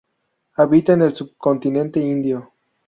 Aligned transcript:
Habita 0.57 0.93
en 0.93 1.03
el 1.03 1.13
subcontinente 1.13 1.99
indio. 1.99 2.53